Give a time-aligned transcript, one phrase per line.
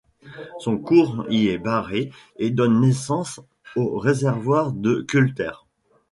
[0.57, 3.39] Son cours y est barré et donne naissance
[3.75, 5.51] au réservoir de Cutler.